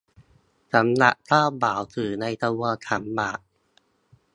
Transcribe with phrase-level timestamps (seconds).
[0.73, 3.39] สำหรับเจ้าบ่าวถือในขบวนขันหมาก